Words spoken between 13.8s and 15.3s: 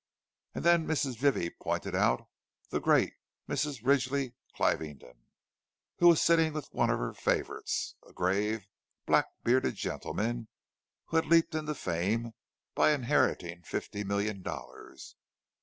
million dollars.